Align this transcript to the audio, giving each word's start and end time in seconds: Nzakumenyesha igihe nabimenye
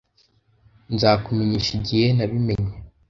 Nzakumenyesha 0.93 1.71
igihe 1.79 2.07
nabimenye 2.17 2.73